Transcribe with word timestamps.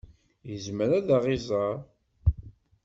Yezmer 0.49 0.89
ad 0.97 1.09
ɣ-iẓer? 1.23 1.75